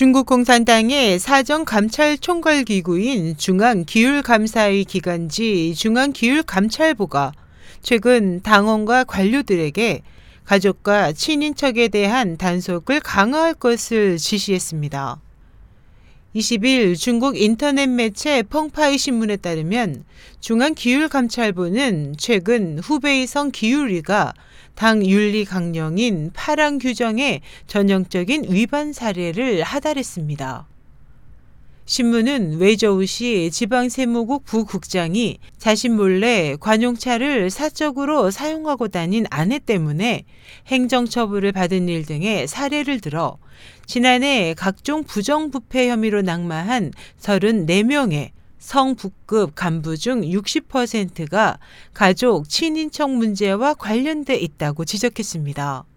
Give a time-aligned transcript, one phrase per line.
[0.00, 7.32] 중국 공산당의 사정 감찰 총괄 기구인 중앙 기율 감사의 기관지 중앙 기율 감찰부가
[7.82, 10.00] 최근 당원과 관료들에게
[10.46, 15.20] 가족과 친인척에 대한 단속을 강화할 것을 지시했습니다.
[16.34, 20.04] 20일 중국 인터넷 매체 펑파이 신문에 따르면
[20.38, 24.34] 중앙기율감찰부는 최근 후베이성 기율위가
[24.76, 30.68] 당 윤리 강령인 파랑 규정의 전형적인 위반 사례를 하달했습니다.
[31.90, 40.24] 신문은 웨이저우시 지방세무국 부국장이 자신 몰래 관용차를 사적으로 사용하고 다닌 아내 때문에
[40.68, 43.38] 행정처분을 받은 일 등의 사례를 들어
[43.86, 51.58] 지난해 각종 부정부패 혐의로 낙마한 34명의 성북급 간부 중 60%가
[51.92, 55.89] 가족, 친인척 문제와 관련돼 있다고 지적했습니다.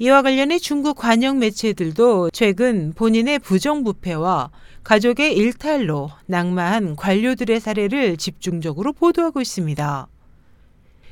[0.00, 4.50] 이와 관련해 중국 관영 매체들도 최근 본인의 부정부패와
[4.82, 10.08] 가족의 일탈로 낙마한 관료들의 사례를 집중적으로 보도하고 있습니다.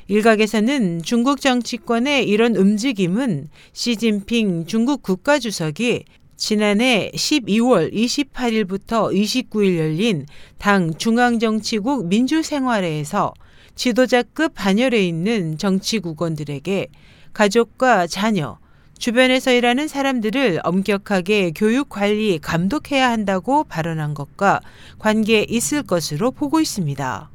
[0.09, 6.03] 일각에서는 중국 정치권의 이런 움직임은 시진핑 중국 국가주석이
[6.37, 10.27] 지난해 12월 28일부터 29일 열린
[10.59, 13.33] 당 중앙정치국 민주생활회에서
[13.77, 16.89] 지도자급 반열에 있는 정치국원들에게
[17.33, 18.59] 가족과 자녀,
[19.03, 24.61] 주변에서 일하는 사람들을 엄격하게 교육 관리 감독해야 한다고 발언한 것과
[25.01, 27.29] 관계 있을 것으로 보고 있습니다.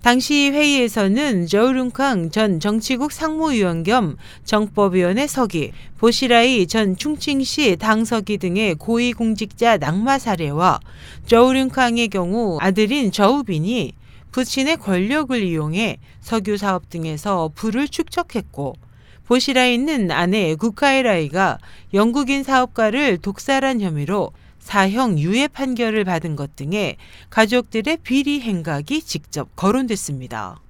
[0.00, 9.76] 당시 회의에서는 저우룽캉 전 정치국 상무위원 겸 정법위원회 서기, 보시라이 전 충칭시 당서기 등의 고위공직자
[9.76, 10.80] 낙마 사례와
[11.26, 13.92] 저우룽캉의 경우 아들인 저우빈이
[14.32, 18.87] 부친의 권력을 이용해 석유 사업 등에서 부를 축적했고
[19.28, 21.58] 보시라이는 아내 구카이라이가
[21.92, 26.96] 영국인 사업가를 독살한 혐의로 사형 유예 판결을 받은 것 등에
[27.28, 30.60] 가족들의 비리 행각이 직접 거론됐습니다.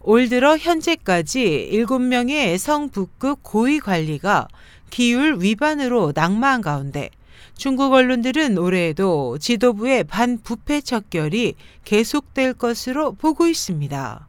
[0.00, 4.46] 올 들어 현재까지 7명의 성북급 고위 관리가
[4.90, 7.10] 기율 위반으로 낙마한 가운데
[7.56, 11.54] 중국 언론들은 올해에도 지도부의 반부패 척결이
[11.84, 14.28] 계속될 것으로 보고 있습니다.